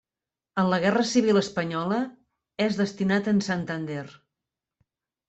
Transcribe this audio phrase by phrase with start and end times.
[0.59, 1.99] En la Guerra Civil Espanyola
[2.69, 4.03] és destinat en Santander.